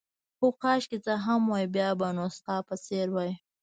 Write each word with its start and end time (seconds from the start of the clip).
هو، 0.39 0.47
کاشکې 0.63 0.97
زه 1.05 1.13
هم 1.25 1.41
وای، 1.51 1.65
بیا 1.75 1.89
به 1.99 2.07
نو 2.17 2.25
ستا 2.37 2.55
په 2.67 2.75
څېر 2.85 3.07
وای. 3.15 3.31